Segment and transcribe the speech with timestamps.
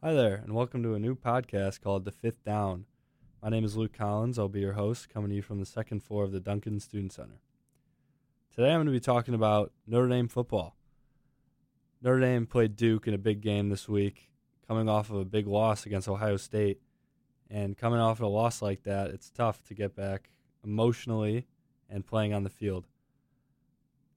[0.00, 2.84] Hi there, and welcome to a new podcast called The Fifth Down.
[3.42, 4.38] My name is Luke Collins.
[4.38, 7.12] I'll be your host, coming to you from the second floor of the Duncan Student
[7.12, 7.40] Center.
[8.54, 10.76] Today I'm going to be talking about Notre Dame football.
[12.00, 14.30] Notre Dame played Duke in a big game this week,
[14.68, 16.80] coming off of a big loss against Ohio State.
[17.50, 20.30] And coming off of a loss like that, it's tough to get back
[20.62, 21.48] emotionally
[21.90, 22.86] and playing on the field.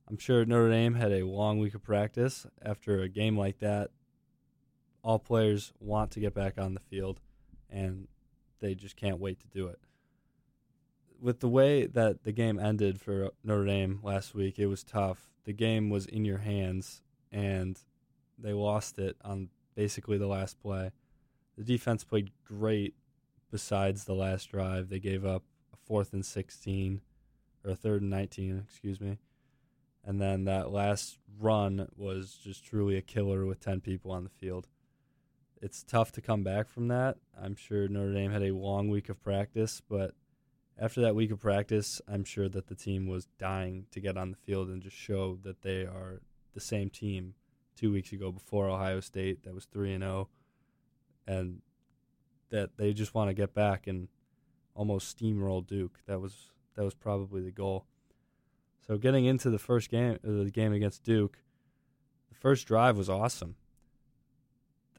[0.08, 3.90] I'm sure Notre Dame had a long week of practice after a game like that.
[5.04, 7.20] All players want to get back on the field,
[7.70, 8.08] and
[8.60, 9.80] they just can't wait to do it.
[11.20, 15.30] With the way that the game ended for Notre Dame last week, it was tough.
[15.44, 17.02] The game was in your hands,
[17.32, 17.80] and
[18.38, 20.92] they lost it on basically the last play.
[21.58, 22.96] The defense played great
[23.52, 24.90] besides the last drive.
[24.90, 27.02] They gave up a fourth and 16,
[27.64, 29.18] or a third and 19, excuse me
[30.04, 34.30] and then that last run was just truly a killer with 10 people on the
[34.30, 34.68] field.
[35.62, 37.18] It's tough to come back from that.
[37.40, 40.16] I'm sure Notre Dame had a long week of practice, but
[40.78, 44.32] after that week of practice, I'm sure that the team was dying to get on
[44.32, 46.22] the field and just show that they are
[46.56, 47.36] the same team
[47.76, 50.30] two weeks ago before Ohio State that was 3 and 0
[51.28, 51.62] and
[52.50, 54.08] that they just want to get back and
[54.74, 56.00] almost steamroll Duke.
[56.08, 57.86] That was that was probably the goal.
[58.88, 61.38] So getting into the first game, uh, the game against Duke,
[62.30, 63.56] the first drive was awesome.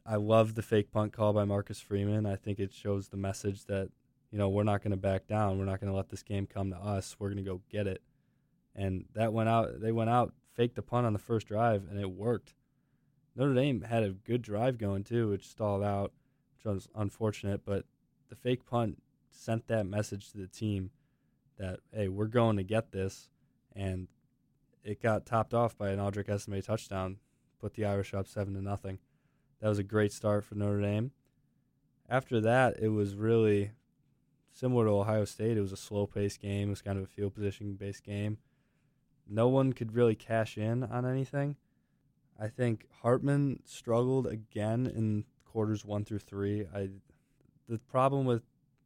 [0.05, 2.25] I love the fake punt call by Marcus Freeman.
[2.25, 3.89] I think it shows the message that
[4.31, 5.57] you know we're not going to back down.
[5.57, 7.15] We're not going to let this game come to us.
[7.19, 8.01] We're going to go get it.
[8.75, 9.79] And that went out.
[9.79, 12.53] They went out, faked the punt on the first drive, and it worked.
[13.35, 16.11] Notre Dame had a good drive going too, which stalled out,
[16.57, 17.61] which was unfortunate.
[17.65, 17.85] But
[18.29, 20.91] the fake punt sent that message to the team
[21.57, 23.29] that hey, we're going to get this
[23.75, 24.07] and
[24.83, 27.17] it got topped off by an Audric Estime touchdown,
[27.59, 28.99] put the Irish up seven to nothing.
[29.63, 31.11] That was a great start for Notre Dame.
[32.09, 33.71] After that, it was really
[34.51, 35.55] similar to Ohio State.
[35.55, 36.67] It was a slow paced game.
[36.67, 38.39] It was kind of a field position based game.
[39.25, 41.55] No one could really cash in on anything.
[42.37, 46.65] I think Hartman struggled again in quarters one through three.
[46.75, 46.89] I
[47.69, 48.43] the problem with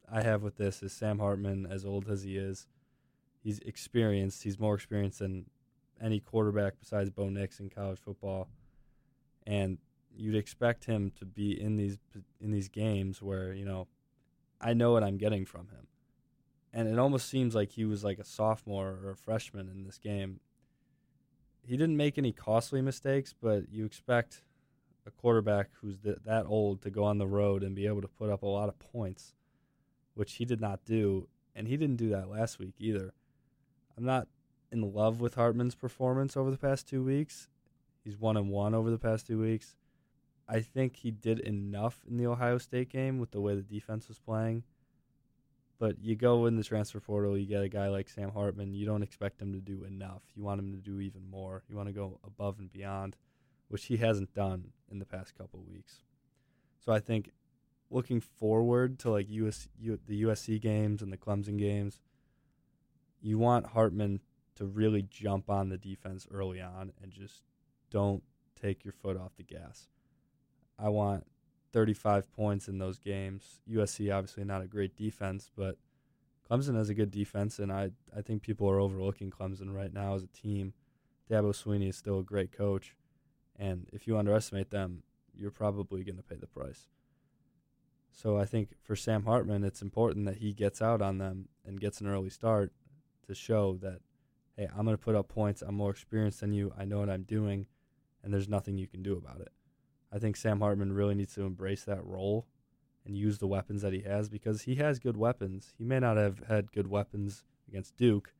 [0.08, 2.68] I have with this is Sam Hartman, as old as he is,
[3.44, 4.44] he's experienced.
[4.44, 5.50] He's more experienced than
[6.00, 8.48] any quarterback besides Bo Nix in college football,
[9.48, 9.80] and
[10.18, 11.98] you'd expect him to be in these
[12.42, 13.88] in these games where you know
[14.60, 15.88] I know what I'm getting from him,
[16.74, 19.98] and it almost seems like he was like a sophomore or a freshman in this
[19.98, 20.40] game.
[21.64, 24.44] He didn't make any costly mistakes, but you expect
[25.06, 28.08] a quarterback who's th- that old to go on the road and be able to
[28.08, 29.34] put up a lot of points,
[30.14, 33.14] which he did not do, and he didn't do that last week either.
[33.98, 34.28] I'm not
[34.72, 37.48] in love with Hartman's performance over the past two weeks.
[38.04, 39.76] He's one and one over the past two weeks.
[40.50, 44.08] I think he did enough in the Ohio State game with the way the defense
[44.08, 44.64] was playing.
[45.80, 48.74] But you go in the transfer portal, you get a guy like Sam Hartman.
[48.74, 50.24] You don't expect him to do enough.
[50.36, 51.64] You want him to do even more.
[51.68, 53.16] You want to go above and beyond,
[53.68, 56.04] which he hasn't done in the past couple weeks.
[56.84, 57.32] So I think
[57.92, 62.00] looking forward to like US, U, the USC games and the Clemson games,
[63.22, 64.22] you want Hartman
[64.56, 67.44] to really jump on the defense early on and just
[67.92, 68.24] don't
[68.60, 69.88] take your foot off the gas.
[70.80, 71.26] I want
[71.74, 73.62] 35 points in those games.
[73.70, 75.78] USC obviously not a great defense, but
[76.50, 80.16] Clemson has a good defense, and I I think people are overlooking Clemson right now
[80.16, 80.74] as a team.
[81.30, 82.96] Dabo Swinney is still a great coach,
[83.58, 85.04] and if you underestimate them,
[85.36, 86.88] you're probably going to pay the price.
[88.12, 91.80] So I think for Sam Hartman, it's important that he gets out on them and
[91.80, 92.72] gets an early start
[93.28, 94.00] to show that,
[94.56, 95.62] hey, I'm going to put up points.
[95.62, 96.74] I'm more experienced than you.
[96.78, 97.68] I know what I'm doing,
[98.24, 99.50] and there's nothing you can do about it.
[100.12, 102.48] I think Sam Hartman really needs to embrace that role
[103.06, 105.74] and use the weapons that he has because he has good weapons.
[105.78, 108.34] He may not have had good weapons against Duke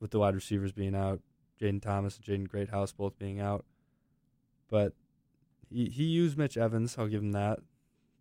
[0.00, 1.20] with the wide receivers being out,
[1.60, 3.64] Jayden Thomas and Jaden Greathouse both being out.
[4.68, 4.94] But
[5.68, 7.60] he, he used Mitch Evans, I'll give him that.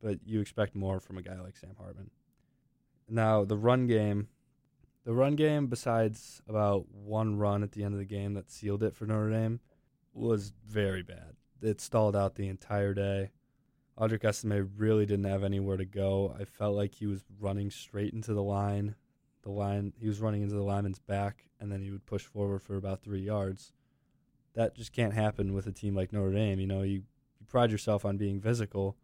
[0.02, 2.10] But you expect more from a guy like Sam Hartman.
[3.08, 4.28] Now, the run game
[5.04, 8.84] the run game, besides about one run at the end of the game that sealed
[8.84, 9.60] it for Notre Dame,
[10.14, 11.36] was very bad.
[11.62, 13.32] It stalled out the entire day.
[14.00, 16.36] Audric Estime really didn't have anywhere to go.
[16.40, 18.96] I felt like he was running straight into the line.
[19.44, 22.62] The line he was running into the lineman's back, and then he would push forward
[22.62, 23.74] for about three yards.
[24.56, 26.60] That just can't happen with a team like Notre Dame.
[26.60, 27.04] You know, you,
[27.40, 28.98] you pride yourself on being physical,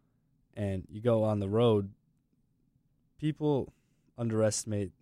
[0.56, 1.92] and you go on the road.
[3.18, 3.72] People
[4.16, 4.92] underestimate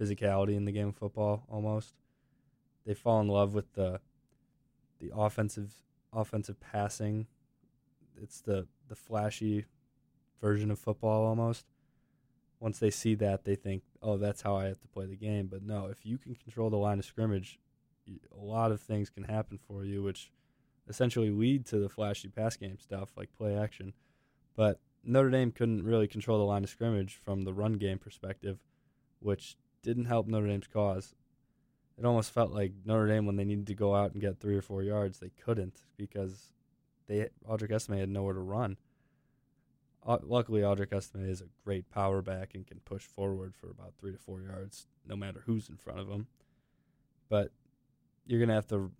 [0.00, 1.94] physicality in the game of football almost.
[2.86, 4.00] They fall in love with the
[4.98, 5.74] the offensive
[6.12, 7.26] offensive passing.
[8.20, 9.66] it's the the flashy
[10.40, 11.66] version of football almost.
[12.60, 15.48] Once they see that, they think, "Oh, that's how I have to play the game."
[15.48, 17.60] But no, if you can control the line of scrimmage,
[18.08, 20.32] a lot of things can happen for you, which
[20.88, 23.92] essentially lead to the flashy pass game stuff like play action.
[24.54, 28.58] But Notre Dame couldn't really control the line of scrimmage from the run game perspective,
[29.20, 31.14] which didn't help Notre Dame's cause.
[31.98, 34.56] It almost felt like Notre Dame when they needed to go out and get three
[34.56, 36.52] or four yards, they couldn't because
[37.06, 38.76] they Audric Estime had nowhere to run.
[40.06, 43.94] Uh, luckily, Audric Estime is a great power back and can push forward for about
[43.98, 46.26] three to four yards, no matter who's in front of him.
[47.28, 47.50] But
[48.26, 48.92] you're gonna have to,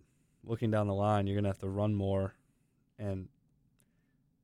[0.43, 2.33] looking down the line, you're gonna have to run more,
[2.97, 3.29] and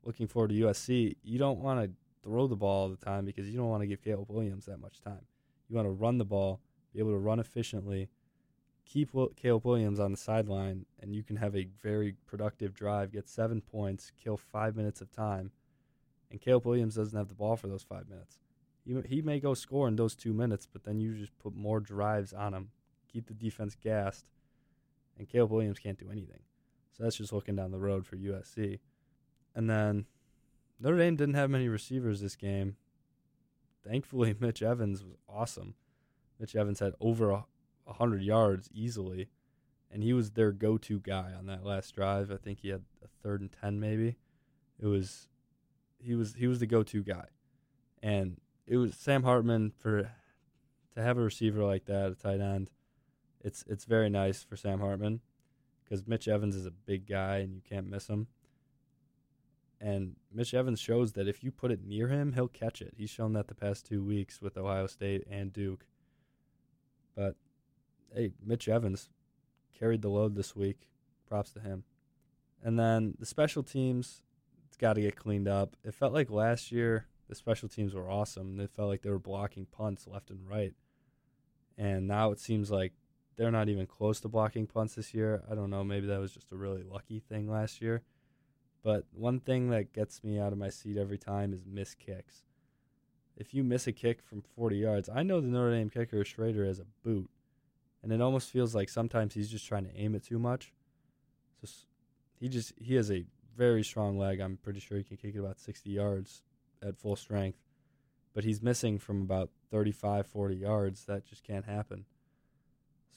[0.04, 1.92] looking forward to USC, you don't want to
[2.24, 4.80] throw the ball all the time because you don't want to give Caleb Williams that
[4.80, 5.26] much time.
[5.70, 6.62] You want to run the ball,
[6.94, 8.10] be able to run efficiently,
[8.86, 13.30] keep Caleb Williams on the sideline, and you can have a very productive drive, get
[13.30, 15.52] seven points, kill five minutes of time.
[16.32, 18.40] And Caleb Williams doesn't have the ball for those five minutes.
[18.86, 21.80] He, he may go score in those two minutes, but then you just put more
[21.80, 22.70] drives on him,
[23.12, 24.26] keep the defense gassed,
[25.18, 26.42] and Caleb Williams can't do anything.
[26.92, 28.80] So that's just looking down the road for USC.
[29.56, 30.06] And then
[30.80, 32.76] Notre Dame didn't have many receivers this game.
[33.88, 35.76] Thankfully, Mitch Evans was awesome.
[36.40, 37.32] Mitch Evans had over
[37.86, 39.30] 100 yards easily,
[39.92, 42.32] and he was their go to guy on that last drive.
[42.32, 44.18] I think he had a third and 10 maybe.
[44.80, 45.28] It was
[46.00, 47.26] he was he was the go to guy.
[48.02, 50.12] And it was Sam Hartman for
[50.96, 52.70] to have a receiver like that, a tight end.
[53.42, 55.22] It's it's very nice for Sam Hartman
[55.84, 58.28] because Mitch Evans is a big guy and you can't miss him.
[59.80, 62.94] And Mitch Evans shows that if you put it near him, he'll catch it.
[62.98, 65.86] He's shown that the past two weeks with Ohio State and Duke.
[67.16, 67.36] But
[68.14, 69.10] hey, Mitch Evans
[69.78, 70.88] carried the load this week.
[71.28, 71.84] Props to him.
[72.64, 74.22] And then the special teams,
[74.68, 75.76] it's got to get cleaned up.
[75.84, 78.60] It felt like last year the special teams were awesome.
[78.60, 80.74] It felt like they were blocking punts left and right.
[81.78, 82.94] And now it seems like
[83.36, 85.44] they're not even close to blocking punts this year.
[85.50, 85.84] I don't know.
[85.84, 88.04] Maybe that was just a really lucky thing last year.
[88.84, 92.44] But one thing that gets me out of my seat every time is miss kicks.
[93.36, 96.68] If you miss a kick from 40 yards, I know the Notre Dame kicker Shrader
[96.68, 97.30] has a boot,
[98.04, 100.74] and it almost feels like sometimes he's just trying to aim it too much.
[101.64, 101.70] So
[102.40, 103.24] he just he has a
[103.56, 104.42] very strong leg.
[104.42, 106.44] I'm pretty sure he can kick it about 60 yards
[106.86, 107.60] at full strength,
[108.34, 111.06] but he's missing from about 35, 40 yards.
[111.06, 112.06] That just can't happen.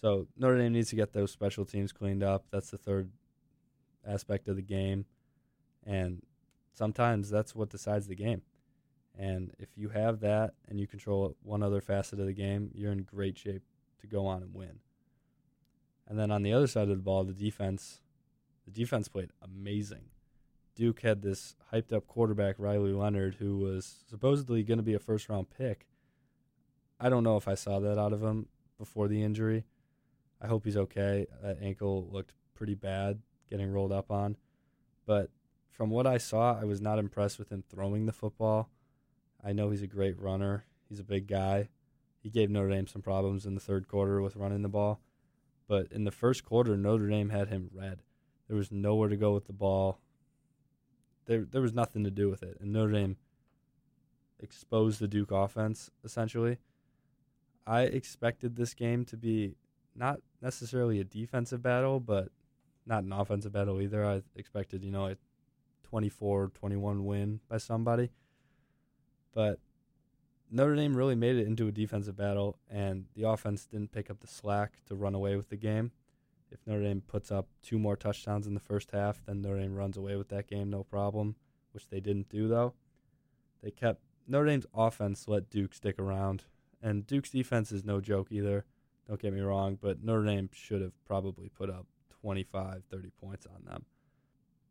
[0.01, 2.45] So Notre Dame needs to get those special teams cleaned up.
[2.51, 3.11] That's the third
[4.07, 5.07] aspect of the game.
[5.85, 6.23] And
[6.75, 8.43] sometimes that's what decides the game.
[9.19, 12.93] And if you have that and you control one other facet of the game, you're
[12.93, 13.63] in great shape
[14.01, 14.81] to go on and win.
[16.09, 18.01] And then on the other side of the ball, the defense,
[18.65, 20.11] the defense played amazing.
[20.75, 24.99] Duke had this hyped up quarterback, Riley Leonard, who was supposedly going to be a
[24.99, 25.87] first round pick.
[27.01, 28.47] I don't know if I saw that out of him
[28.79, 29.65] before the injury.
[30.41, 31.27] I hope he's okay.
[31.43, 34.37] That ankle looked pretty bad getting rolled up on.
[35.07, 35.31] But
[35.71, 38.71] from what I saw, I was not impressed with him throwing the football.
[39.45, 40.65] I know he's a great runner.
[40.89, 41.69] He's a big guy.
[42.27, 44.99] He gave Notre Dame some problems in the third quarter with running the ball.
[45.69, 48.03] But in the first quarter, Notre Dame had him read.
[48.49, 50.01] There was nowhere to go with the ball.
[51.27, 52.57] There, there was nothing to do with it.
[52.61, 53.17] And Notre Dame
[54.41, 56.59] exposed the Duke offense, essentially.
[57.65, 59.55] I expected this game to be
[59.95, 62.31] not necessarily a defensive battle, but
[62.85, 64.05] not an offensive battle either.
[64.05, 65.17] I expected, you know, a
[65.85, 68.11] 24 21 win by somebody.
[69.33, 69.61] But
[70.51, 74.21] Notre Dame really made it into a defensive battle, and the offense didn't pick up
[74.21, 75.91] the slack to run away with the game.
[76.51, 79.75] If Notre Dame puts up two more touchdowns in the first half, then Notre Dame
[79.75, 81.35] runs away with that game, no problem,
[81.73, 82.75] which they didn't do, though.
[83.63, 86.45] They kept Notre Dame's offense let Duke stick around,
[86.81, 88.65] and Duke's defense is no joke either.
[89.09, 91.87] Don't get me wrong, but Notre Dame should have probably put up
[92.21, 93.85] 25, 30 points on them.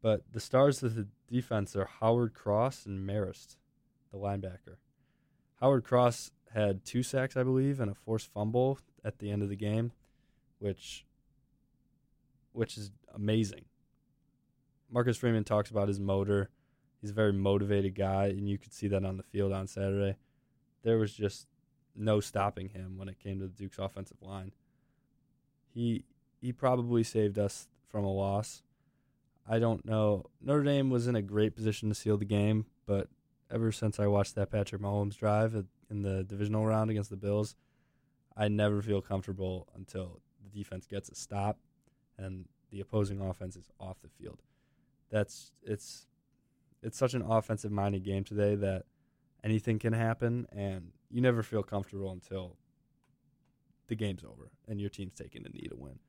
[0.01, 3.57] But the stars of the defense are Howard Cross and Marist,
[4.11, 4.77] the linebacker.
[5.61, 9.49] Howard Cross had two sacks, I believe, and a forced fumble at the end of
[9.49, 9.91] the game,
[10.59, 11.05] which
[12.53, 13.65] which is amazing.
[14.89, 16.49] Marcus Freeman talks about his motor.
[17.01, 20.15] He's a very motivated guy, and you could see that on the field on Saturday.
[20.83, 21.47] There was just
[21.95, 24.51] no stopping him when it came to the Duke's offensive line.
[25.73, 26.05] He
[26.39, 28.63] he probably saved us from a loss.
[29.47, 30.25] I don't know.
[30.41, 33.09] Notre Dame was in a great position to seal the game, but
[33.55, 35.55] ever since I watched that Patrick Mahomes drive
[35.89, 37.55] in the divisional round against the Bills,
[38.35, 41.57] I never feel comfortable until the defense gets a stop
[42.17, 44.41] and the opposing offense is off the field.
[45.09, 46.07] That's it's
[46.83, 48.83] it's such an offensive minded game today that
[49.43, 52.57] anything can happen, and you never feel comfortable until
[53.87, 55.99] the game's over and your team's taking a knee to win.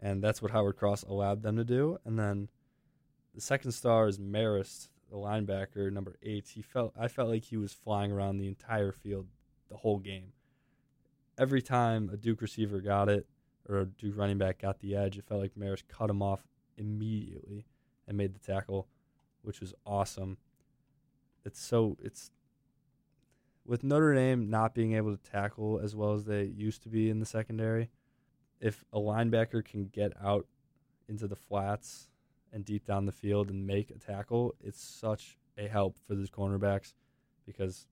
[0.00, 1.96] And that's what Howard Cross allowed them to do.
[2.04, 2.50] And then
[3.34, 6.48] the second star is Marist, the linebacker, number eight.
[6.54, 9.26] He felt I felt like he was flying around the entire field
[9.70, 10.32] the whole game.
[11.38, 13.26] Every time a Duke receiver got it
[13.68, 16.46] or a Duke running back got the edge, it felt like Marist cut him off
[16.76, 17.66] immediately
[18.06, 18.88] and made the tackle,
[19.42, 20.36] which was awesome.
[21.44, 22.30] It's so it's
[23.66, 27.10] with Notre Dame not being able to tackle as well as they used to be
[27.10, 27.90] in the secondary,
[28.60, 30.46] if a linebacker can get out
[31.08, 32.08] into the flats
[32.54, 36.30] and deep down the field and make a tackle, it's such a help for these
[36.30, 36.94] cornerbacks
[37.44, 37.86] because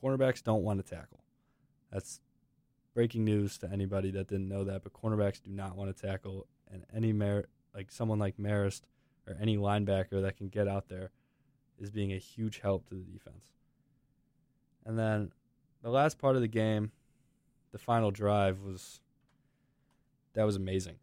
[0.00, 1.24] cornerbacks don't want to tackle.
[1.90, 2.20] That's
[2.94, 6.46] breaking news to anybody that didn't know that, but cornerbacks do not want to tackle
[6.70, 7.12] and any
[7.74, 8.82] like someone like Marist
[9.26, 11.10] or any linebacker that can get out there
[11.78, 13.52] is being a huge help to the defense.
[14.84, 15.32] And then
[15.82, 16.92] the last part of the game,
[17.72, 19.00] the final drive was
[20.34, 20.96] that was amazing.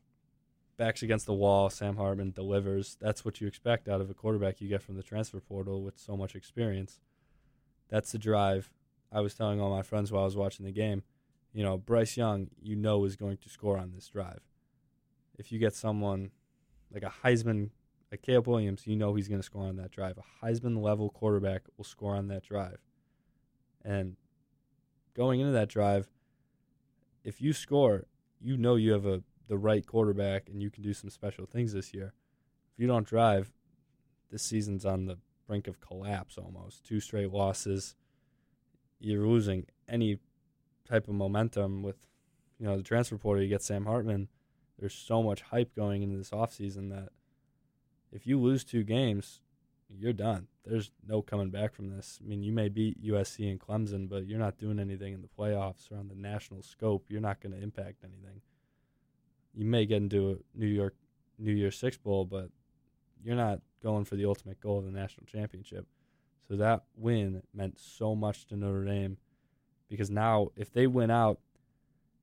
[0.78, 2.98] Backs against the wall, Sam Hartman delivers.
[3.00, 5.98] That's what you expect out of a quarterback you get from the transfer portal with
[5.98, 7.00] so much experience.
[7.90, 8.72] That's the drive.
[9.12, 11.04] I was telling all my friends while I was watching the game,
[11.54, 14.42] you know, Bryce Young, you know, is going to score on this drive.
[15.38, 16.32] If you get someone
[16.92, 17.70] like a Heisman,
[18.12, 20.18] like Caleb Williams, you know he's going to score on that drive.
[20.18, 22.80] A Heisman level quarterback will score on that drive.
[23.84, 24.18] And
[25.16, 26.10] going into that drive,
[27.24, 28.06] if you score,
[28.42, 31.74] you know you have a the right quarterback and you can do some special things
[31.74, 32.14] this year.
[32.74, 33.54] If you don't drive,
[34.32, 36.86] this season's on the brink of collapse almost.
[36.86, 37.96] Two straight losses.
[39.00, 40.20] You're losing any
[40.88, 41.98] type of momentum with
[42.60, 43.44] you know the transfer portal.
[43.44, 44.30] You get Sam Hartman.
[44.80, 47.10] There's so much hype going into this offseason that
[48.12, 49.42] if you lose two games,
[49.90, 50.48] you're done.
[50.66, 52.20] There's no coming back from this.
[52.24, 55.28] I mean, you may beat USC and Clemson, but you're not doing anything in the
[55.28, 57.06] playoffs or on the national scope.
[57.10, 58.42] You're not going to impact anything.
[59.56, 60.96] You may get into a New York
[61.38, 62.50] New Year's Six Bowl, but
[63.24, 65.86] you're not going for the ultimate goal of the national championship.
[66.48, 69.18] So that win meant so much to Notre Dame
[69.90, 71.40] because now if they win out,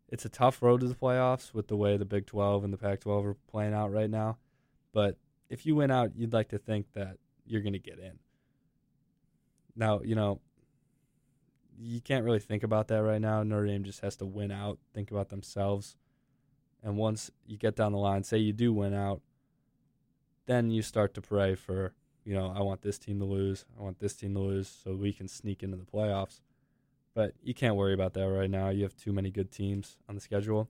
[0.09, 2.77] it's a tough road to the playoffs with the way the Big 12 and the
[2.77, 4.37] Pac 12 are playing out right now.
[4.93, 5.17] But
[5.49, 8.19] if you win out, you'd like to think that you're going to get in.
[9.75, 10.41] Now, you know,
[11.79, 13.43] you can't really think about that right now.
[13.43, 15.97] Notre Dame just has to win out, think about themselves.
[16.83, 19.21] And once you get down the line, say you do win out,
[20.47, 23.65] then you start to pray for, you know, I want this team to lose.
[23.79, 26.41] I want this team to lose so we can sneak into the playoffs.
[27.15, 28.71] But you can't worry about that right now.
[28.71, 30.69] You have too many good teams on the schedule.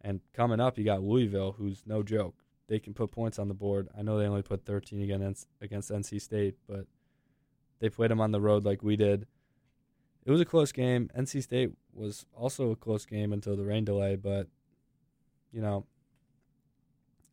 [0.00, 3.54] And coming up, you got Louisville, who's no joke they can put points on the
[3.54, 3.88] board.
[3.96, 6.86] I know they only put 13 against against NC State, but
[7.80, 9.26] they played them on the road like we did.
[10.24, 11.10] It was a close game.
[11.16, 14.48] NC State was also a close game until the rain delay, but
[15.54, 15.86] you know,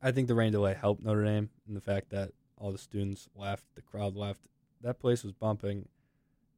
[0.02, 3.28] I think the rain delay helped Notre Dame in the fact that all the students
[3.36, 4.42] left, the crowd left.
[4.82, 5.90] That place was bumping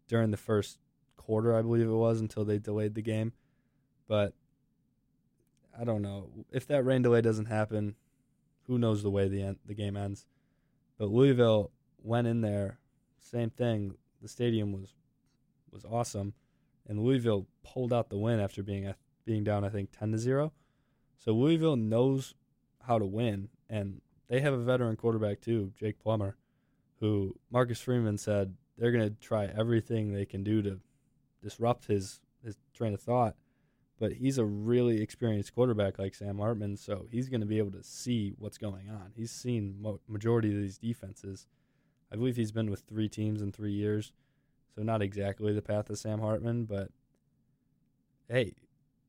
[0.09, 0.77] during the first
[1.15, 3.31] quarter, I believe it was, until they delayed the game.
[4.07, 4.33] But
[5.79, 7.95] I don't know if that rain delay doesn't happen
[8.67, 10.25] who knows the way the end, the game ends.
[10.97, 12.79] But Louisville went in there,
[13.19, 13.95] same thing.
[14.21, 14.93] The stadium was
[15.71, 16.33] was awesome,
[16.87, 18.93] and Louisville pulled out the win after being
[19.25, 20.51] being down I think ten to zero.
[21.23, 22.33] So Louisville knows
[22.85, 26.35] how to win, and they have a veteran quarterback too, Jake Plummer,
[26.99, 30.79] who Marcus Freeman said they're going to try everything they can do to
[31.41, 33.35] disrupt his his train of thought
[34.03, 37.71] but he's a really experienced quarterback like Sam Hartman, so he's going to be able
[37.71, 39.13] to see what's going on.
[39.15, 41.47] He's seen mo- majority of these defenses.
[42.11, 44.11] I believe he's been with three teams in three years,
[44.75, 46.89] so not exactly the path of Sam Hartman, but
[48.29, 48.53] hey,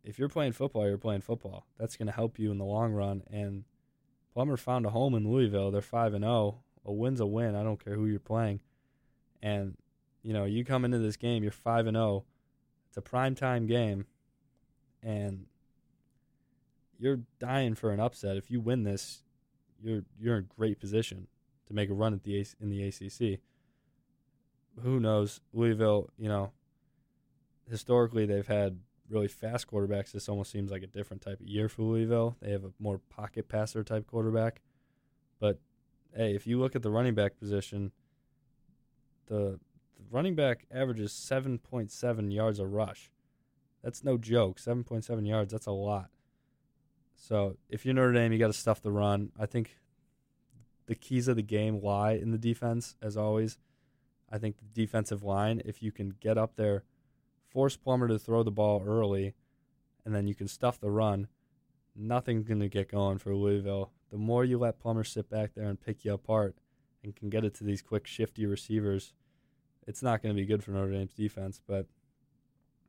[0.04, 1.66] if you're playing football, you're playing football.
[1.78, 3.22] That's going to help you in the long run.
[3.30, 3.64] And
[4.32, 5.70] Plummer found a home in Louisville.
[5.70, 6.32] They're five and zero.
[6.32, 6.60] Oh.
[6.86, 7.56] A win's a win.
[7.56, 8.60] I don't care who you're playing.
[9.42, 9.76] And
[10.22, 12.04] you know, you come into this game, you're five and zero.
[12.04, 12.24] Oh.
[12.88, 14.06] It's a prime time game
[15.02, 15.46] and
[16.98, 18.36] you're dying for an upset.
[18.36, 19.22] If you win this,
[19.82, 21.26] you're you're in great position
[21.66, 23.40] to make a run at the in the ACC.
[24.82, 25.40] Who knows?
[25.52, 26.52] Louisville, you know,
[27.68, 30.12] historically they've had really fast quarterbacks.
[30.12, 32.36] This almost seems like a different type of year for Louisville.
[32.40, 34.60] They have a more pocket passer type quarterback.
[35.38, 35.60] But
[36.14, 37.92] hey, if you look at the running back position,
[39.26, 39.58] the,
[39.96, 43.10] the running back averages 7.7 yards a rush.
[43.82, 44.58] That's no joke.
[44.58, 46.08] 7.7 yards, that's a lot.
[47.16, 49.30] So if you're Notre Dame, you got to stuff the run.
[49.38, 49.76] I think
[50.86, 53.58] the keys of the game lie in the defense, as always.
[54.30, 56.82] I think the defensive line, if you can get up there,
[57.54, 59.32] force Plummer to throw the ball early,
[60.04, 61.28] and then you can stuff the run,
[61.96, 63.92] nothing's going to get going for Louisville.
[64.10, 66.56] The more you let Plummer sit back there and pick you apart
[67.02, 69.14] and can get it to these quick, shifty receivers,
[69.86, 71.60] it's not going to be good for Notre Dame's defense.
[71.66, 71.86] But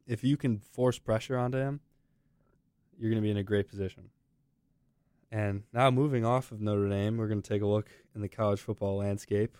[0.07, 1.79] if you can force pressure onto him,
[2.97, 4.09] you're going to be in a great position.
[5.31, 8.29] And now moving off of Notre Dame, we're going to take a look in the
[8.29, 9.57] college football landscape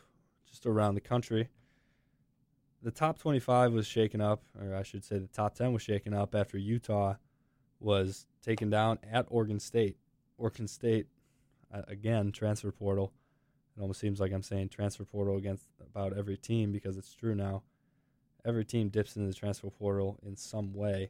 [0.50, 1.50] just around the country.
[2.82, 6.14] The top 25 was shaken up, or I should say the top 10 was shaken
[6.14, 7.16] up after Utah
[7.80, 9.98] was taken down at Oregon State.
[10.38, 11.08] Oregon State,
[11.74, 13.12] uh, again, transfer portal.
[13.78, 17.36] It almost seems like I'm saying transfer portal against about every team because it's true
[17.36, 17.64] now.
[18.46, 21.10] Every team dips into the transfer portal in some way.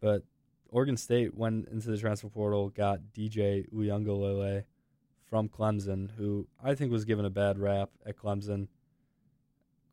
[0.00, 0.24] But
[0.68, 4.64] Oregon State went into the transfer portal, got DJ Uiagalelei
[5.24, 8.68] from Clemson, who I think was given a bad rap at Clemson.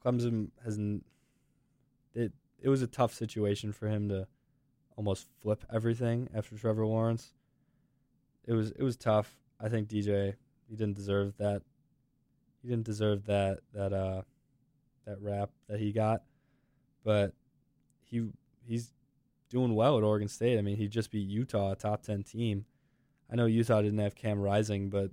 [0.04, 1.06] Clemson hasn't.
[2.14, 2.32] it.
[2.62, 4.28] It was a tough situation for him to
[4.98, 7.34] almost flip everything after Trevor Lawrence.
[8.46, 9.38] It was it was tough.
[9.60, 10.36] I think DJ
[10.70, 11.62] he didn't deserve that.
[12.62, 14.24] He didn't deserve that that uh
[15.06, 16.24] that rap that he got,
[17.04, 17.34] but
[18.04, 18.30] he
[18.66, 18.94] he's
[19.50, 20.58] doing well at Oregon State.
[20.58, 22.66] I mean, he just beat Utah, a top 10 team.
[23.32, 25.12] I know Utah didn't have Cam Rising, but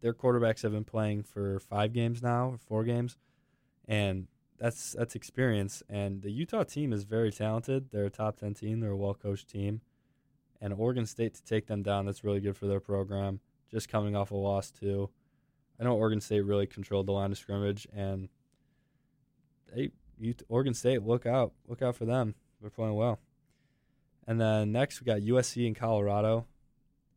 [0.00, 3.16] their quarterbacks have been playing for five games now, or four games,
[3.86, 4.26] and
[4.58, 5.82] that's that's experience.
[5.88, 7.90] And the Utah team is very talented.
[7.90, 8.80] They're a top 10 team.
[8.80, 9.80] They're a well coached team.
[10.60, 13.40] And Oregon State to take them down, that's really good for their program.
[13.70, 15.10] Just coming off a loss, too.
[15.78, 18.30] I know Oregon State really controlled the line of scrimmage, and
[19.74, 19.90] they,
[20.48, 21.52] Oregon State, look out.
[21.68, 22.34] Look out for them.
[22.60, 23.18] They're playing well.
[24.26, 26.46] And then next we got USC and Colorado.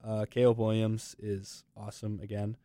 [0.05, 2.57] Uh, Caleb Williams is awesome again.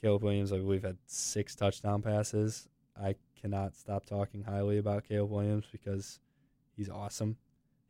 [0.00, 2.68] Caleb Williams, I believe, had six touchdown passes.
[3.00, 6.20] I cannot stop talking highly about Caleb Williams because
[6.76, 7.36] he's awesome.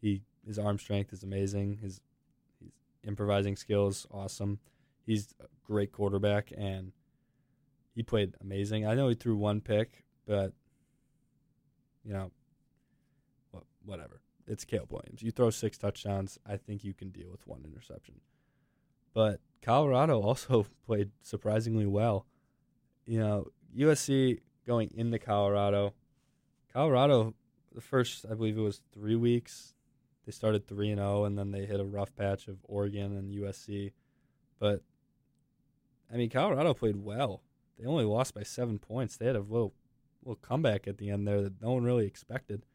[0.01, 1.79] He his arm strength is amazing.
[1.83, 2.01] His
[2.61, 2.73] his
[3.07, 4.59] improvising skills awesome.
[5.07, 6.92] He's a great quarterback and
[7.94, 8.87] he played amazing.
[8.87, 10.53] I know he threw one pick, but
[12.05, 12.31] you know,
[13.85, 15.23] whatever it's Caleb Williams.
[15.23, 18.16] You throw six touchdowns, I think you can deal with one interception.
[19.14, 22.27] But Colorado also played surprisingly well.
[23.07, 25.94] You know, USC going into Colorado.
[26.72, 27.35] Colorado,
[27.74, 29.74] the first, I believe it was three weeks,
[30.26, 33.33] they started 3 and 0, and then they hit a rough patch of Oregon and
[33.33, 33.92] USC.
[34.59, 34.83] But,
[36.12, 37.40] I mean, Colorado played well.
[37.78, 39.16] They only lost by seven points.
[39.16, 39.72] They had a little,
[40.22, 42.66] little comeback at the end there that no one really expected.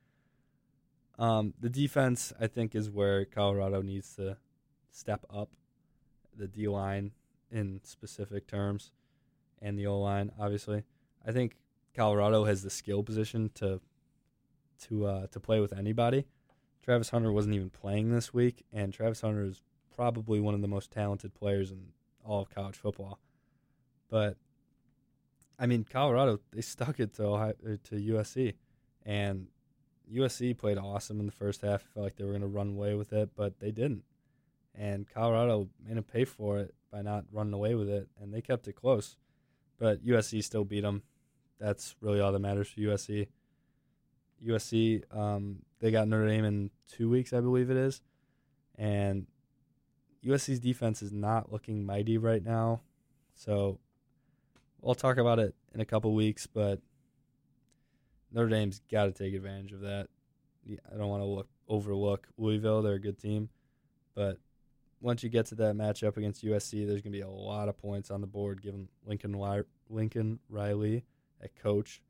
[1.20, 4.38] Um, the defense, I think, is where Colorado needs to
[4.90, 5.52] step up.
[6.36, 7.12] The D line,
[7.52, 8.92] in specific terms,
[9.62, 10.86] and the O line, obviously.
[11.24, 11.56] I think
[11.96, 13.82] Colorado has the skill position to
[14.88, 16.26] to uh, to play with anybody.
[16.84, 19.62] Travis Hunter wasn't even playing this week, and Travis Hunter is
[19.96, 21.88] probably one of the most talented players in
[22.26, 23.20] all of college football.
[24.10, 24.38] But
[25.58, 28.56] I mean, Colorado they stuck it to Ohio, to USC,
[29.06, 29.48] and
[30.12, 31.84] USC played awesome in the first half.
[31.84, 34.04] I felt like they were going to run away with it, but they didn't.
[34.76, 38.42] And Colorado made them pay for it by not running away with it, and they
[38.42, 39.18] kept it close.
[39.78, 41.04] But USC still beat them.
[41.60, 43.28] That's really all that matters for USC.
[44.46, 48.02] USC, um, they got Notre Dame in two weeks, I believe it is.
[48.78, 49.28] And
[50.26, 52.82] USC's defense is not looking mighty right now.
[53.36, 53.80] So
[54.82, 56.80] we'll talk about it in a couple weeks, but
[58.32, 60.08] Notre Dame's got to take advantage of that.
[60.70, 63.50] I don't want to look overlook Louisville; they're a good team,
[64.16, 64.38] but
[65.02, 67.78] once you get to that matchup against USC, there's going to be a lot of
[67.78, 69.36] points on the board given Lincoln
[69.90, 71.04] Lincoln Riley
[71.44, 72.02] at coach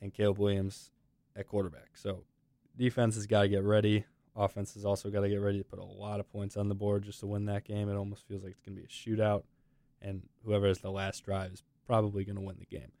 [0.00, 0.90] and Caleb Williams
[1.34, 1.96] at quarterback.
[1.96, 2.24] So
[2.76, 4.04] defense has got to get ready.
[4.34, 6.74] Offense has also got to get ready to put a lot of points on the
[6.74, 7.88] board just to win that game.
[7.88, 9.44] It almost feels like it's going to be a shootout,
[10.02, 12.92] and whoever has the last drive is probably going to win the game.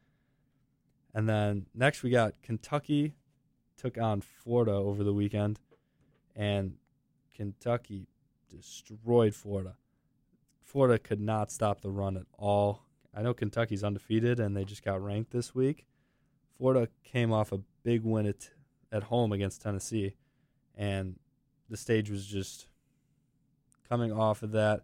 [1.12, 3.14] And then next we got Kentucky
[3.76, 5.60] took on Florida over the weekend,
[6.34, 6.76] and
[7.34, 8.08] Kentucky
[8.48, 9.76] destroyed Florida.
[10.62, 12.85] Florida could not stop the run at all.
[13.16, 15.86] I know Kentucky's undefeated and they just got ranked this week.
[16.58, 18.50] Florida came off a big win at
[18.92, 20.14] at home against Tennessee,
[20.74, 21.18] and
[21.68, 22.68] the stage was just
[23.88, 24.82] coming off of that.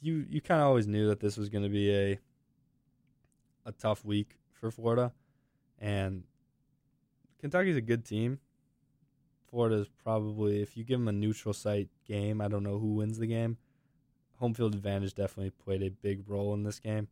[0.00, 2.18] You you kind of always knew that this was going to be a
[3.66, 5.12] a tough week for Florida.
[5.78, 6.24] And
[7.40, 8.40] Kentucky's a good team.
[9.50, 13.18] Florida's probably, if you give them a neutral site game, I don't know who wins
[13.18, 13.56] the game.
[14.38, 17.08] Home field advantage definitely played a big role in this game.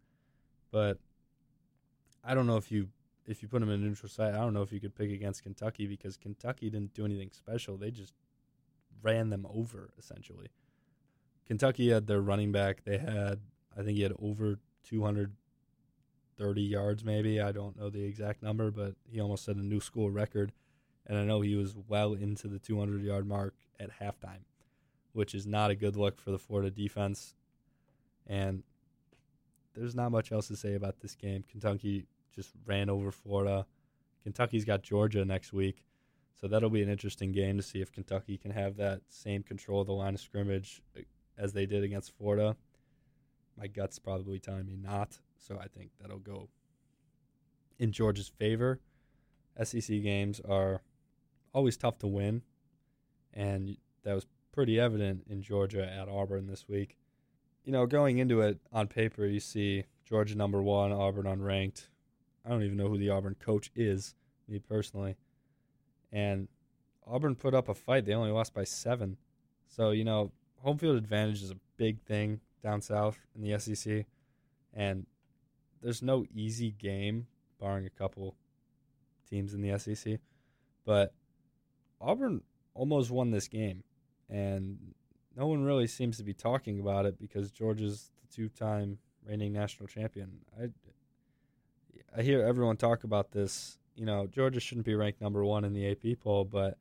[0.70, 0.98] But
[2.24, 2.88] I don't know if you
[3.26, 5.42] if you put them in neutral site, I don't know if you could pick against
[5.42, 7.76] Kentucky because Kentucky didn't do anything special.
[7.76, 8.14] They just
[9.02, 10.48] ran them over essentially.
[11.46, 12.84] Kentucky had their running back.
[12.84, 13.40] They had,
[13.76, 17.40] I think he had over 230 yards, maybe.
[17.40, 20.52] I don't know the exact number, but he almost set a new school record.
[21.06, 24.42] And I know he was well into the 200 yard mark at halftime,
[25.12, 27.34] which is not a good look for the Florida defense.
[28.26, 28.64] And
[29.76, 31.44] there's not much else to say about this game.
[31.50, 33.66] Kentucky just ran over Florida.
[34.22, 35.84] Kentucky's got Georgia next week.
[36.40, 39.80] So that'll be an interesting game to see if Kentucky can have that same control
[39.80, 41.00] of the line of scrimmage uh,
[41.38, 42.56] as they did against Florida.
[43.58, 46.48] My gut's probably telling me not, so I think that'll go
[47.78, 48.80] in Georgia's favor.
[49.62, 50.82] SEC games are
[51.54, 52.42] always tough to win,
[53.32, 56.98] and that was pretty evident in Georgia at Auburn this week.
[57.66, 61.88] You know, going into it on paper, you see Georgia number one, Auburn unranked.
[62.44, 64.14] I don't even know who the Auburn coach is,
[64.46, 65.16] me personally.
[66.12, 66.46] And
[67.04, 68.06] Auburn put up a fight.
[68.06, 69.16] They only lost by seven.
[69.66, 70.30] So, you know,
[70.62, 74.06] home field advantage is a big thing down south in the SEC.
[74.72, 75.04] And
[75.82, 77.26] there's no easy game,
[77.60, 78.36] barring a couple
[79.28, 80.20] teams in the SEC.
[80.84, 81.12] But
[82.00, 82.42] Auburn
[82.74, 83.82] almost won this game.
[84.30, 84.78] And
[85.36, 89.52] no one really seems to be talking about it because Georgia's the two time reigning
[89.52, 90.38] national champion.
[90.60, 90.70] I,
[92.16, 95.72] I hear everyone talk about this you know, Georgia shouldn't be ranked number one in
[95.72, 96.76] the AP poll, but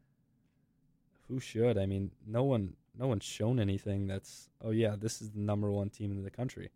[1.28, 1.78] who should?
[1.78, 5.72] I mean, no one, no one's shown anything that's, oh yeah, this is the number
[5.72, 6.70] one team in the country.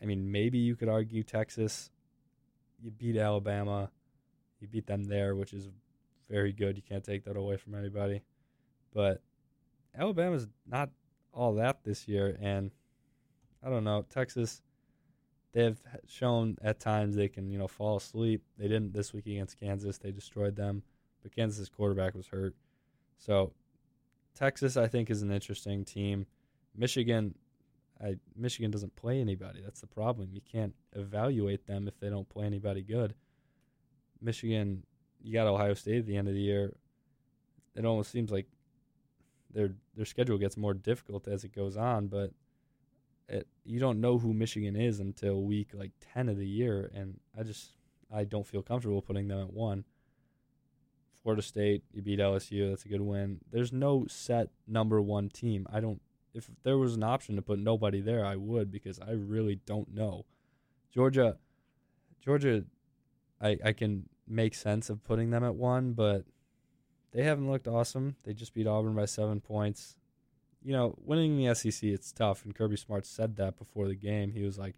[0.00, 1.90] I mean, maybe you could argue Texas.
[2.80, 3.90] You beat Alabama,
[4.60, 5.68] you beat them there, which is
[6.30, 6.76] very good.
[6.76, 8.22] You can't take that away from anybody.
[8.92, 9.20] But
[9.98, 10.90] Alabama's not
[11.32, 12.70] all that this year, and
[13.62, 14.62] I don't know Texas
[15.54, 18.42] they've shown at times they can you know fall asleep.
[18.58, 19.96] They didn't this week against Kansas.
[19.96, 20.82] They destroyed them,
[21.22, 22.54] but Kansas's quarterback was hurt.
[23.16, 23.52] So
[24.34, 26.26] Texas, I think, is an interesting team.
[26.76, 27.36] Michigan,
[28.02, 29.60] I, Michigan doesn't play anybody.
[29.62, 30.30] That's the problem.
[30.32, 33.14] You can't evaluate them if they don't play anybody good.
[34.20, 34.82] Michigan,
[35.22, 36.74] you got Ohio State at the end of the year.
[37.76, 38.46] It almost seems like
[39.54, 42.32] their their schedule gets more difficult as it goes on, but
[43.28, 47.18] it, you don't know who Michigan is until week like 10 of the year and
[47.38, 47.70] I just
[48.12, 49.84] I don't feel comfortable putting them at 1.
[51.22, 53.40] Florida State, you beat LSU, that's a good win.
[53.50, 55.66] There's no set number 1 team.
[55.72, 56.02] I don't
[56.34, 59.94] if there was an option to put nobody there, I would because I really don't
[59.94, 60.26] know.
[60.92, 61.38] Georgia
[62.20, 62.64] Georgia
[63.40, 66.24] I I can make sense of putting them at 1, but
[67.14, 68.16] they haven't looked awesome.
[68.24, 69.96] They just beat Auburn by 7 points
[70.64, 74.32] you know, winning the SEC it's tough, and Kirby Smart said that before the game.
[74.32, 74.74] He was like,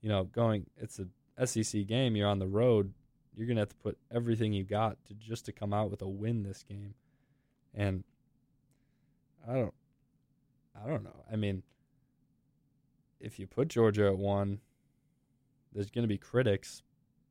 [0.00, 2.94] you know, going it's a SEC game, you're on the road,
[3.34, 6.08] you're gonna have to put everything you got to just to come out with a
[6.08, 6.94] win this game,
[7.74, 8.04] and
[9.46, 9.74] I don't,
[10.80, 11.24] I don't know.
[11.30, 11.64] I mean,
[13.20, 14.60] if you put Georgia at one,
[15.72, 16.82] there's gonna be critics,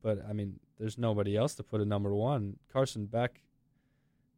[0.03, 2.57] but I mean, there's nobody else to put a number one.
[2.73, 3.41] Carson Beck,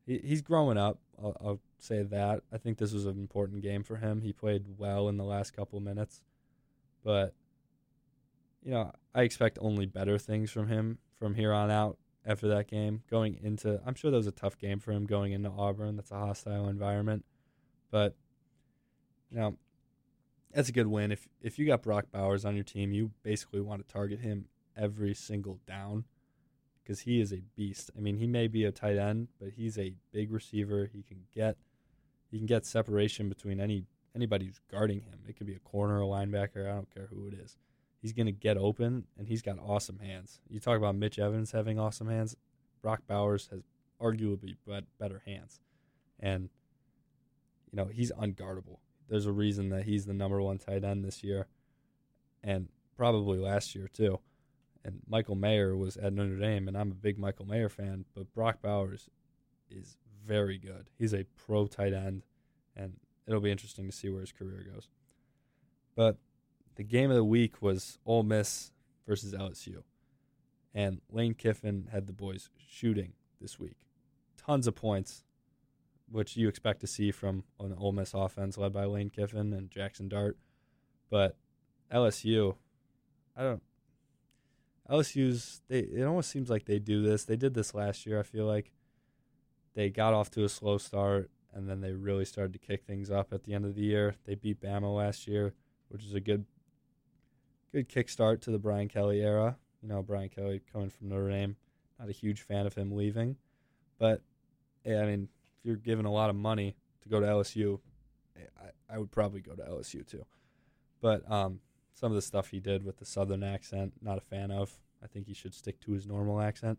[0.07, 0.99] he, he's growing up.
[1.21, 2.41] I'll, I'll say that.
[2.51, 4.21] I think this was an important game for him.
[4.21, 6.21] He played well in the last couple minutes,
[7.03, 7.35] but
[8.63, 12.67] you know, I expect only better things from him from here on out after that
[12.67, 13.03] game.
[13.09, 15.95] Going into, I'm sure that was a tough game for him going into Auburn.
[15.97, 17.25] That's a hostile environment,
[17.91, 18.15] but
[19.29, 19.57] you know,
[20.53, 21.11] that's a good win.
[21.11, 24.45] If if you got Brock Bowers on your team, you basically want to target him
[24.75, 26.05] every single down
[26.87, 27.91] because he is a beast.
[27.97, 30.89] I mean, he may be a tight end, but he's a big receiver.
[30.91, 31.57] He can get
[32.31, 33.83] he can get separation between any
[34.15, 35.19] anybody who's guarding him.
[35.27, 36.65] It could be a corner, a linebacker.
[36.65, 37.57] I don't care who it is.
[38.01, 40.39] He's going to get open, and he's got awesome hands.
[40.49, 42.37] You talk about Mitch Evans having awesome hands.
[42.81, 43.63] Brock Bowers has
[44.01, 44.55] arguably
[44.97, 45.59] better hands,
[46.21, 46.49] and
[47.69, 48.77] you know he's unguardable.
[49.09, 51.47] There's a reason that he's the number one tight end this year,
[52.41, 54.19] and probably last year too.
[54.83, 58.05] And Michael Mayer was at Notre Dame, and I'm a big Michael Mayer fan.
[58.15, 59.09] But Brock Bowers
[59.69, 60.89] is very good.
[60.97, 62.23] He's a pro tight end,
[62.75, 62.93] and
[63.25, 64.89] it'll be interesting to see where his career goes.
[65.95, 66.17] But
[66.75, 68.71] the game of the week was Ole Miss
[69.07, 69.83] versus LSU,
[70.73, 73.77] and Lane Kiffin had the boys shooting this week,
[74.37, 75.23] tons of points,
[76.09, 79.71] which you expect to see from an Ole Miss offense led by Lane Kiffin and
[79.71, 80.37] Jackson Dart.
[81.09, 81.35] But
[81.91, 82.55] LSU,
[83.35, 83.63] I don't.
[84.89, 87.25] LSU's they it almost seems like they do this.
[87.25, 88.19] They did this last year.
[88.19, 88.71] I feel like
[89.75, 93.09] they got off to a slow start and then they really started to kick things
[93.09, 94.15] up at the end of the year.
[94.25, 95.53] They beat Bama last year,
[95.89, 96.45] which is a good
[97.71, 99.57] good kickstart to the Brian Kelly era.
[99.81, 101.55] You know, Brian Kelly coming from Notre Dame,
[101.99, 103.37] not a huge fan of him leaving,
[103.99, 104.21] but
[104.85, 105.27] yeah, I mean,
[105.59, 107.79] if you're given a lot of money to go to LSU,
[108.37, 110.25] I, I would probably go to LSU too.
[111.01, 111.59] But um,
[111.97, 114.71] some of the stuff he did with the southern accent, not a fan of.
[115.03, 116.77] I think he should stick to his normal accent.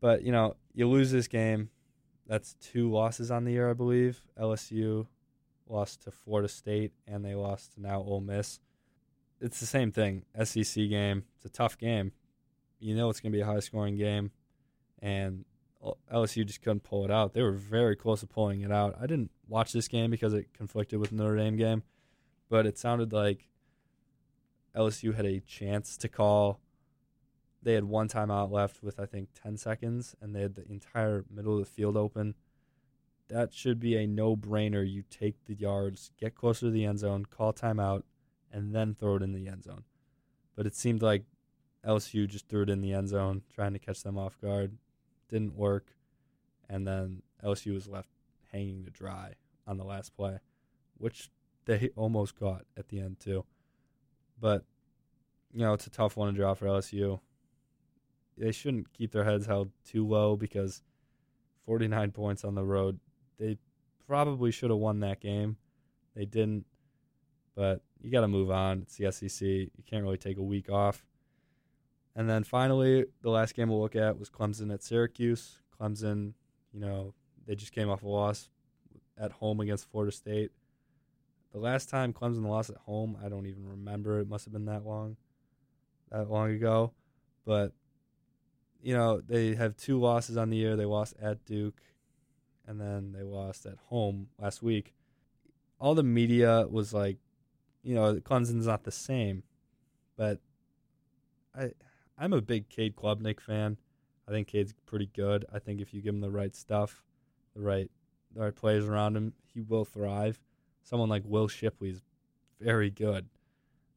[0.00, 1.70] But you know, you lose this game.
[2.26, 4.20] That's two losses on the year, I believe.
[4.38, 5.06] LSU
[5.68, 8.58] lost to Florida State, and they lost to now Ole Miss.
[9.40, 10.24] It's the same thing.
[10.42, 11.22] SEC game.
[11.36, 12.10] It's a tough game.
[12.80, 14.32] You know it's going to be a high scoring game,
[15.00, 15.44] and
[16.12, 17.32] LSU just couldn't pull it out.
[17.32, 18.96] They were very close to pulling it out.
[19.00, 21.84] I didn't watch this game because it conflicted with Notre Dame game,
[22.48, 23.49] but it sounded like
[24.76, 26.60] LSU had a chance to call.
[27.62, 31.24] They had one timeout left with I think 10 seconds and they had the entire
[31.30, 32.34] middle of the field open.
[33.28, 34.88] That should be a no-brainer.
[34.88, 38.02] You take the yards, get closer to the end zone, call timeout
[38.52, 39.84] and then throw it in the end zone.
[40.56, 41.24] But it seemed like
[41.86, 44.76] LSU just threw it in the end zone trying to catch them off guard
[45.30, 45.94] didn't work,
[46.68, 48.10] and then LSU was left
[48.52, 49.34] hanging to dry
[49.66, 50.40] on the last play,
[50.98, 51.30] which
[51.64, 53.44] they almost got at the end too.
[54.40, 54.64] But
[55.52, 57.20] you know, it's a tough one to draw for LSU.
[58.38, 60.82] They shouldn't keep their heads held too low because
[61.66, 62.98] 49 points on the road,
[63.38, 63.58] they
[64.06, 65.56] probably should have won that game.
[66.14, 66.64] They didn't,
[67.54, 68.82] but you got to move on.
[68.82, 69.46] It's the SEC.
[69.46, 71.04] You can't really take a week off.
[72.16, 75.58] And then finally, the last game we'll look at was Clemson at Syracuse.
[75.78, 76.32] Clemson,
[76.72, 77.14] you know,
[77.46, 78.48] they just came off a loss
[79.18, 80.50] at home against Florida State.
[81.52, 84.20] The last time Clemson lost at home, I don't even remember.
[84.20, 85.16] It must have been that long,
[86.10, 86.92] that long ago.
[87.44, 87.72] But
[88.82, 90.76] you know, they have two losses on the year.
[90.76, 91.80] They lost at Duke,
[92.66, 94.94] and then they lost at home last week.
[95.78, 97.18] All the media was like,
[97.82, 99.42] you know, Clemson's not the same,
[100.16, 100.38] but
[101.54, 101.72] I
[102.18, 103.78] I'm a big Cade Klubnik fan.
[104.28, 105.46] I think Cade's pretty good.
[105.52, 107.02] I think if you give him the right stuff,
[107.56, 107.90] the right
[108.34, 110.38] the right players around him, he will thrive.
[110.82, 112.02] Someone like Will Shipley is
[112.60, 113.28] very good.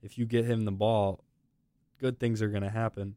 [0.01, 1.23] If you get him the ball,
[1.99, 3.15] good things are going to happen.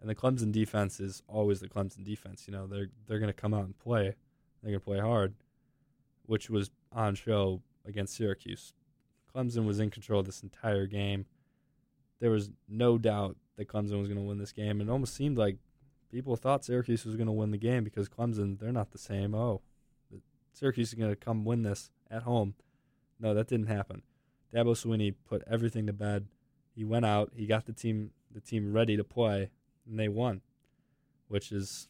[0.00, 2.44] And the Clemson defense is always the Clemson defense.
[2.46, 4.14] You know, they're they're going to come out and play.
[4.62, 5.34] They're going to play hard,
[6.26, 8.72] which was on show against Syracuse.
[9.34, 11.26] Clemson was in control this entire game.
[12.20, 14.80] There was no doubt that Clemson was going to win this game.
[14.80, 15.58] It almost seemed like
[16.10, 19.34] people thought Syracuse was going to win the game because Clemson, they're not the same.
[19.34, 19.62] Oh,
[20.52, 22.54] Syracuse is going to come win this at home.
[23.20, 24.02] No, that didn't happen.
[24.54, 26.26] Dabo Swinney put everything to bed.
[26.74, 27.32] He went out.
[27.34, 29.50] He got the team the team ready to play,
[29.88, 30.42] and they won,
[31.28, 31.88] which is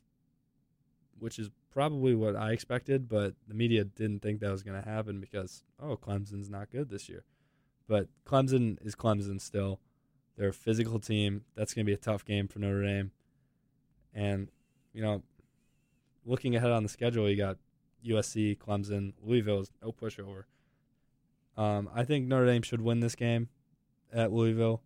[1.19, 3.09] which is probably what I expected.
[3.09, 6.89] But the media didn't think that was going to happen because oh, Clemson's not good
[6.91, 7.25] this year.
[7.89, 9.81] But Clemson is Clemson still.
[10.37, 11.43] They're a physical team.
[11.57, 13.11] That's going to be a tough game for Notre Dame.
[14.15, 14.51] And,
[14.93, 15.23] you know,
[16.25, 17.57] looking ahead on the schedule, you got
[18.07, 20.45] USC, Clemson, Louisville is no pushover.
[21.59, 23.49] Um, I think Notre Dame should win this game
[24.13, 24.81] at Louisville.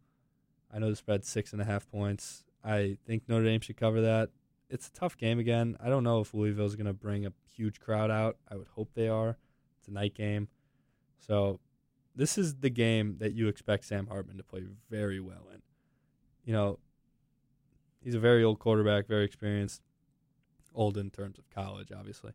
[0.73, 2.45] I know the spread's six and a half points.
[2.65, 4.31] I think Notre Dame should cover that.
[4.71, 5.77] It's a tough game again.
[5.85, 8.39] I don't know if Louisville's going to bring a huge crowd out.
[8.51, 9.37] I would hope they are.
[9.79, 10.49] It's a night game.
[11.19, 11.61] So
[12.17, 15.61] this is the game that you expect Sam Hartman to play very well in.
[16.45, 16.79] You know,
[18.01, 19.83] he's a very old quarterback, very experienced,
[20.75, 22.33] old in terms of college, obviously,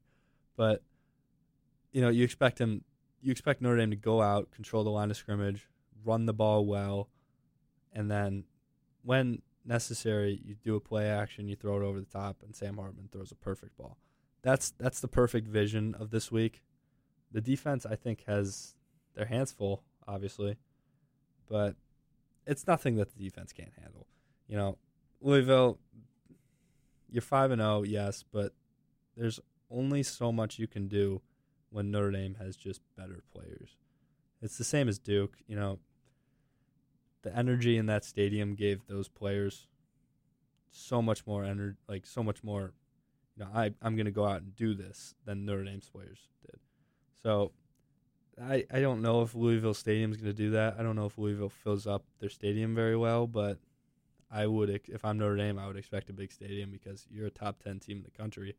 [0.55, 0.83] but
[1.91, 2.83] you know you expect him.
[3.27, 5.67] You expect Notre Dame to go out, control the line of scrimmage,
[6.05, 7.09] run the ball well,
[7.91, 8.45] and then
[9.03, 12.77] when necessary, you do a play action, you throw it over the top, and Sam
[12.77, 13.97] Hartman throws a perfect ball.
[14.43, 16.63] That's that's the perfect vision of this week.
[17.29, 18.75] The defense, I think, has
[19.13, 20.55] their hands full, obviously,
[21.49, 21.75] but
[22.45, 24.07] it's nothing that the defense can't handle.
[24.47, 24.77] You know,
[25.19, 25.79] Louisville,
[27.09, 28.53] you're five and zero, oh, yes, but
[29.17, 31.21] there's only so much you can do
[31.69, 33.77] when Notre Dame has just better players.
[34.41, 35.37] It's the same as Duke.
[35.47, 35.79] You know,
[37.23, 39.67] the energy in that stadium gave those players
[40.71, 42.73] so much more energy, like so much more.
[43.35, 46.59] You know, I I'm gonna go out and do this than Notre Dame's players did.
[47.21, 47.51] So
[48.41, 50.75] I, I don't know if Louisville Stadium is going to do that.
[50.77, 53.57] I don't know if Louisville fills up their stadium very well, but
[54.31, 57.31] I would if I'm Notre Dame, I would expect a big stadium because you're a
[57.31, 58.55] top 10 team in the country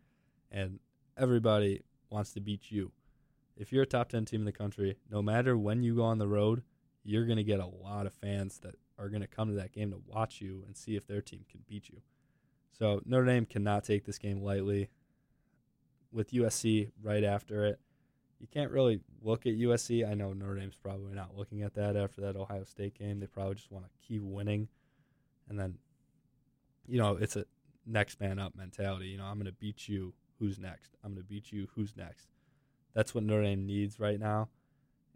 [0.50, 0.80] and
[1.16, 2.90] everybody wants to beat you.
[3.58, 6.18] If you're a top 10 team in the country, no matter when you go on
[6.18, 6.62] the road,
[7.02, 9.72] you're going to get a lot of fans that are going to come to that
[9.72, 12.00] game to watch you and see if their team can beat you.
[12.78, 14.90] So Notre Dame cannot take this game lightly.
[16.12, 17.80] With USC right after it,
[18.38, 20.08] you can't really look at USC.
[20.08, 23.20] I know Notre Dame's probably not looking at that after that Ohio State game.
[23.20, 24.68] They probably just want to keep winning
[25.48, 25.78] and then
[26.88, 27.44] you know, it's a
[27.86, 29.08] next man up mentality.
[29.08, 30.14] You know, I'm going to beat you.
[30.38, 30.96] Who's next?
[31.04, 31.68] I'm going to beat you.
[31.74, 32.28] Who's next?
[32.94, 34.48] That's what Notre Dame needs right now.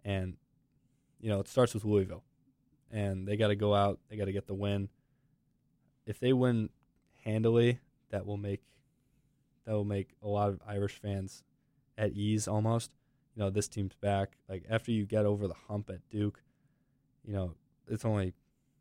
[0.05, 0.37] And,
[1.21, 2.25] you know, it starts with Louisville.
[2.91, 3.99] And they got to go out.
[4.09, 4.89] They got to get the win.
[6.07, 6.71] If they win
[7.25, 7.79] handily,
[8.11, 8.63] that will make
[9.65, 11.45] that will make a lot of Irish fans
[11.97, 12.91] at ease almost.
[13.35, 14.37] You know, this team's back.
[14.49, 16.43] Like after you get over the hump at Duke,
[17.25, 17.55] you know,
[17.89, 18.35] it's only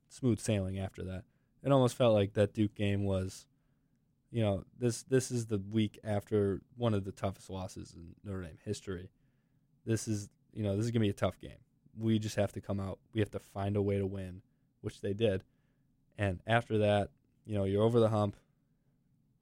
[0.09, 1.23] smooth sailing after that.
[1.63, 3.45] It almost felt like that Duke game was
[4.31, 8.43] you know, this this is the week after one of the toughest losses in Notre
[8.43, 9.09] Dame history.
[9.85, 11.59] This is you know, this is gonna be a tough game.
[11.97, 12.99] We just have to come out.
[13.13, 14.41] We have to find a way to win,
[14.79, 15.43] which they did.
[16.17, 17.09] And after that,
[17.45, 18.37] you know, you're over the hump.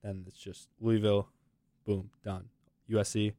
[0.04, 1.30] Then it's just Louisville,
[1.86, 2.50] boom, done.
[2.90, 3.34] USC,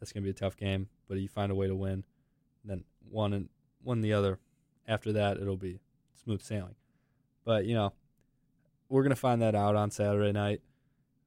[0.00, 2.04] that's gonna be a tough game, but you find a way to win.
[2.64, 3.48] then one and
[3.82, 4.38] one the other.
[4.86, 5.80] After that, it'll be
[6.22, 6.76] smooth sailing.
[7.44, 7.92] But you know,
[8.88, 10.62] we're gonna find that out on Saturday night.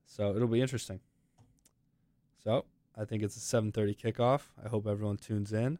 [0.05, 0.99] So it'll be interesting.
[2.43, 2.65] So
[2.97, 4.49] I think it's a 7:30 kickoff.
[4.63, 5.79] I hope everyone tunes in,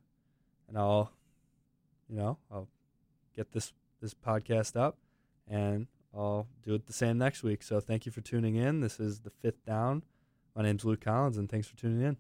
[0.68, 1.12] and I'll,
[2.08, 2.68] you know, I'll
[3.36, 4.98] get this this podcast up,
[5.48, 7.64] and I'll do it the same next week.
[7.64, 8.80] So thank you for tuning in.
[8.80, 10.04] This is the fifth down.
[10.56, 12.18] My name's Luke Collins, and thanks for tuning in.